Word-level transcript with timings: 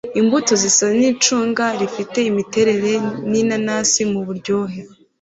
imbuto 0.19 0.51
zisa 0.61 0.85
nicunga 0.97 1.65
rifite 1.81 2.19
imiterere 2.31 2.93
ninanasi 3.31 4.01
muburyohe 4.11 4.81